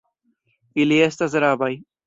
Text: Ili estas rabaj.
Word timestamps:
Ili 0.85 0.99
estas 1.11 1.39
rabaj. 1.47 1.73